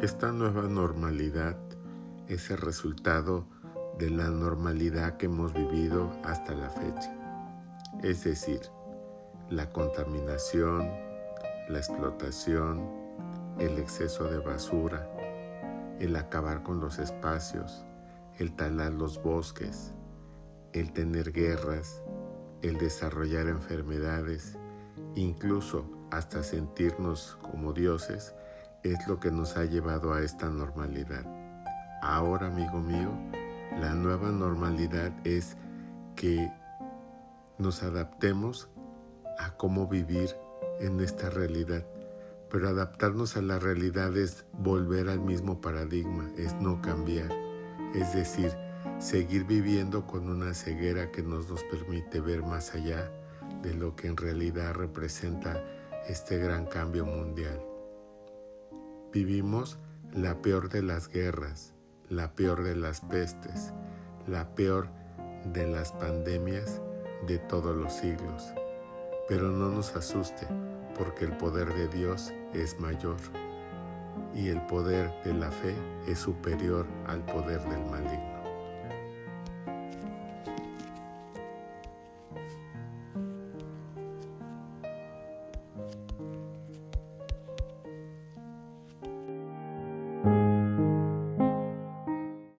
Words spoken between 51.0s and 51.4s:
que